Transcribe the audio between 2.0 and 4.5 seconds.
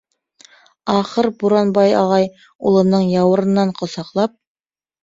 ағай, улының яурынынан ҡосаҡлап: